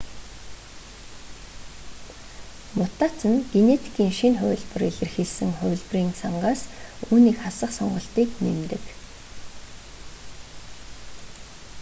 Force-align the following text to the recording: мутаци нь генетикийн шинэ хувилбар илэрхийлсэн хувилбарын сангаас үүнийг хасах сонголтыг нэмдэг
мутаци 2.77 3.25
нь 3.33 3.45
генетикийн 3.53 4.11
шинэ 4.17 4.37
хувилбар 4.39 4.81
илэрхийлсэн 4.89 5.51
хувилбарын 5.59 6.09
сангаас 6.21 6.61
үүнийг 7.11 7.37
хасах 7.43 7.71
сонголтыг 7.79 8.29
нэмдэг 8.43 8.83